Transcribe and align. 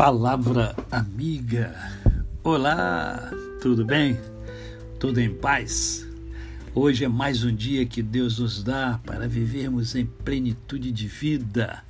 Palavra 0.00 0.74
amiga. 0.90 1.74
Olá, 2.42 3.30
tudo 3.60 3.84
bem? 3.84 4.18
Tudo 4.98 5.20
em 5.20 5.28
paz? 5.28 6.08
Hoje 6.74 7.04
é 7.04 7.08
mais 7.08 7.44
um 7.44 7.54
dia 7.54 7.84
que 7.84 8.02
Deus 8.02 8.38
nos 8.38 8.62
dá 8.62 8.98
para 9.04 9.28
vivermos 9.28 9.94
em 9.94 10.06
plenitude 10.06 10.90
de 10.90 11.06
vida. 11.06 11.84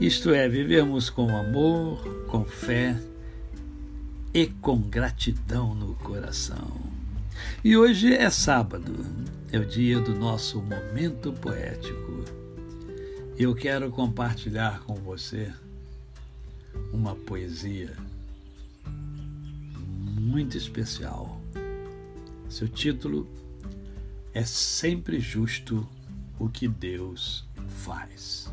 Isto 0.00 0.30
é, 0.30 0.48
vivermos 0.48 1.10
com 1.10 1.36
amor, 1.36 2.02
com 2.26 2.42
fé 2.46 2.98
e 4.32 4.46
com 4.46 4.78
gratidão 4.78 5.74
no 5.74 5.94
coração. 5.96 6.80
E 7.62 7.76
hoje 7.76 8.14
é 8.14 8.30
sábado, 8.30 8.94
é 9.52 9.58
o 9.58 9.66
dia 9.66 10.00
do 10.00 10.14
nosso 10.14 10.62
momento 10.62 11.34
poético. 11.34 12.24
Eu 13.36 13.54
quero 13.54 13.90
compartilhar 13.90 14.80
com 14.86 14.94
você 14.94 15.52
uma 16.92 17.14
poesia 17.14 17.96
muito 20.20 20.56
especial. 20.56 21.40
Seu 22.48 22.68
título 22.68 23.28
é 24.32 24.44
Sempre 24.44 25.20
Justo 25.20 25.88
o 26.38 26.48
que 26.48 26.68
Deus 26.68 27.48
faz. 27.68 28.52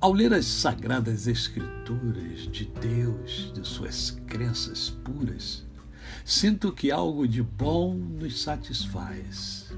Ao 0.00 0.12
ler 0.12 0.32
as 0.32 0.46
sagradas 0.46 1.26
escrituras 1.26 2.42
de 2.52 2.66
Deus, 2.66 3.52
de 3.52 3.66
suas 3.66 4.12
crenças 4.26 4.90
puras, 4.90 5.66
sinto 6.24 6.72
que 6.72 6.90
algo 6.90 7.26
de 7.26 7.42
bom 7.42 7.94
nos 7.94 8.40
satisfaz. 8.40 9.72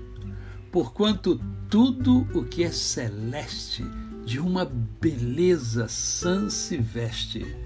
Porquanto 0.71 1.41
tudo 1.69 2.27
o 2.33 2.45
que 2.45 2.63
é 2.63 2.71
celeste 2.71 3.85
de 4.25 4.39
uma 4.39 4.65
beleza 4.65 5.89
sã 5.89 6.49
se 6.49 6.77
veste. 6.77 7.57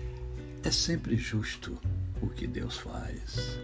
É 0.62 0.70
sempre 0.70 1.16
justo 1.16 1.78
o 2.22 2.28
que 2.28 2.46
Deus 2.46 2.78
faz. 2.78 3.58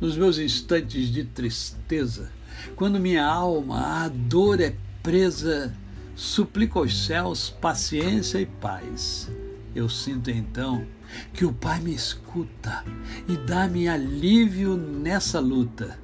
Nos 0.00 0.16
meus 0.16 0.38
instantes 0.38 1.08
de 1.08 1.24
tristeza, 1.24 2.30
quando 2.76 3.00
minha 3.00 3.24
alma 3.24 4.04
a 4.04 4.08
dor 4.08 4.60
é 4.60 4.76
presa, 5.02 5.74
suplico 6.14 6.78
aos 6.78 7.06
céus 7.06 7.50
paciência 7.50 8.38
e 8.38 8.46
paz. 8.46 9.28
Eu 9.74 9.88
sinto 9.88 10.30
então 10.30 10.86
que 11.32 11.44
o 11.44 11.52
Pai 11.52 11.80
me 11.80 11.94
escuta 11.94 12.84
e 13.28 13.36
dá-me 13.36 13.88
alívio 13.88 14.76
nessa 14.76 15.40
luta. 15.40 15.98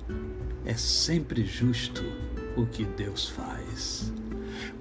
É 0.71 0.77
sempre 0.77 1.45
justo 1.45 2.01
o 2.57 2.65
que 2.65 2.85
Deus 2.85 3.29
faz. 3.29 4.13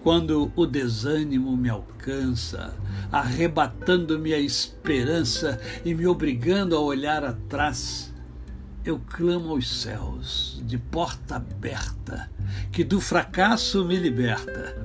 Quando 0.03 0.53
o 0.55 0.63
desânimo 0.67 1.57
me 1.57 1.67
alcança, 1.67 2.77
arrebatando-me 3.11 4.31
a 4.31 4.39
esperança 4.39 5.59
e 5.83 5.95
me 5.95 6.05
obrigando 6.05 6.75
a 6.75 6.79
olhar 6.79 7.23
atrás, 7.25 8.13
eu 8.85 8.99
clamo 8.99 9.49
aos 9.49 9.81
céus, 9.81 10.61
de 10.63 10.77
porta 10.77 11.37
aberta, 11.37 12.29
que 12.71 12.83
do 12.83 13.01
fracasso 13.01 13.83
me 13.83 13.95
liberta. 13.95 14.77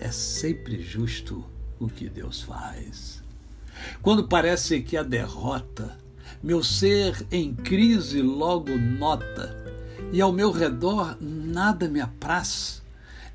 É 0.00 0.10
sempre 0.10 0.82
justo 0.82 1.44
o 1.78 1.86
que 1.86 2.08
Deus 2.08 2.42
faz. 2.42 3.22
Quando 4.02 4.26
parece 4.26 4.80
que 4.80 4.96
a 4.96 5.04
derrota, 5.04 5.96
meu 6.42 6.64
ser 6.64 7.24
em 7.30 7.54
crise 7.54 8.20
logo 8.20 8.76
nota, 8.76 9.57
e 10.12 10.20
ao 10.20 10.32
meu 10.32 10.50
redor 10.50 11.16
nada 11.20 11.88
me 11.88 12.00
apraz, 12.00 12.82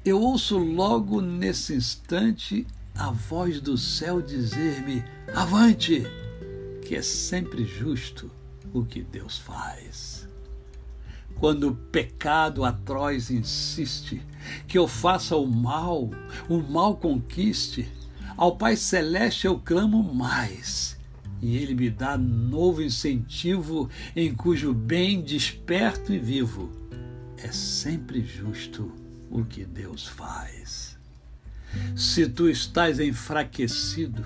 eu 0.04 0.20
ouço 0.20 0.58
logo 0.58 1.22
nesse 1.22 1.74
instante 1.74 2.66
a 2.96 3.12
voz 3.12 3.62
do 3.62 3.78
céu 3.78 4.22
dizer-me: 4.22 5.04
Avante! 5.34 6.04
Que 6.86 6.96
é 6.96 7.02
sempre 7.02 7.64
justo 7.64 8.30
o 8.74 8.84
que 8.84 9.02
Deus 9.02 9.38
faz. 9.38 10.28
Quando 11.36 11.70
o 11.70 11.76
pecado 11.76 12.64
atroz 12.64 13.32
insiste 13.32 14.22
que 14.68 14.78
eu 14.78 14.88
faça 14.88 15.36
o 15.36 15.48
mal, 15.48 16.10
o 16.50 16.58
mal 16.58 16.98
conquiste, 16.98 17.90
ao 18.36 18.56
Pai 18.56 18.76
Celeste 18.76 19.48
eu 19.48 19.60
clamo 19.60 20.04
mais, 20.14 20.98
e 21.44 21.58
Ele 21.58 21.76
me 21.76 21.90
dá 21.90 22.18
novo 22.18 22.82
incentivo 22.82 23.90
em 24.16 24.34
cujo 24.34 24.74
bem 24.74 25.22
desperto 25.22 26.14
e 26.14 26.18
vivo. 26.18 26.72
É 27.38 27.52
sempre 27.52 28.26
justo 28.26 28.90
o 29.30 29.44
que 29.44 29.66
Deus 29.66 30.08
faz. 30.08 30.98
Se 31.98 32.30
tu 32.30 32.48
estás 32.48 32.98
enfraquecido, 32.98 34.26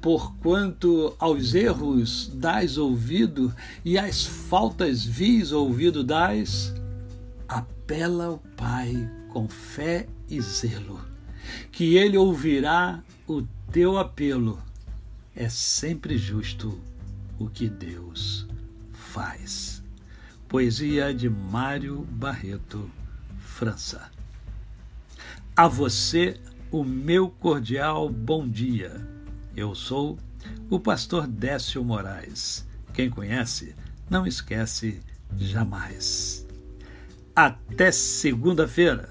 porquanto 0.00 1.14
aos 1.20 1.54
erros 1.54 2.28
dás 2.34 2.76
ouvido 2.76 3.54
e 3.84 3.96
às 3.96 4.26
faltas 4.26 5.04
vis 5.04 5.52
ouvido 5.52 6.02
dás, 6.02 6.74
apela 7.46 8.24
ao 8.24 8.38
Pai 8.56 9.08
com 9.28 9.48
fé 9.48 10.08
e 10.28 10.40
zelo, 10.40 11.00
que 11.70 11.96
Ele 11.96 12.18
ouvirá 12.18 13.00
o 13.28 13.42
teu 13.70 13.96
apelo. 13.96 14.67
É 15.40 15.48
sempre 15.48 16.18
justo 16.18 16.80
o 17.38 17.48
que 17.48 17.68
Deus 17.68 18.44
faz. 18.92 19.80
Poesia 20.48 21.14
de 21.14 21.30
Mário 21.30 22.00
Barreto, 22.10 22.90
França. 23.38 24.10
A 25.54 25.68
você, 25.68 26.40
o 26.72 26.82
meu 26.82 27.30
cordial 27.30 28.08
bom 28.08 28.48
dia. 28.48 29.06
Eu 29.56 29.76
sou 29.76 30.18
o 30.68 30.80
pastor 30.80 31.28
Décio 31.28 31.84
Moraes. 31.84 32.66
Quem 32.92 33.08
conhece, 33.08 33.76
não 34.10 34.26
esquece 34.26 35.00
jamais. 35.36 36.44
Até 37.32 37.92
segunda-feira. 37.92 39.08